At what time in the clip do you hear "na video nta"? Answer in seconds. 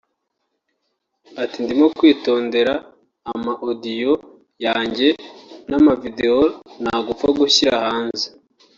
5.69-6.95